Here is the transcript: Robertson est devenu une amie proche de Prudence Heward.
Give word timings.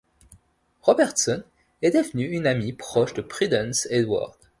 Robertson 0.81 1.43
est 1.83 1.91
devenu 1.95 2.25
une 2.27 2.47
amie 2.47 2.73
proche 2.73 3.13
de 3.13 3.21
Prudence 3.21 3.85
Heward. 3.91 4.33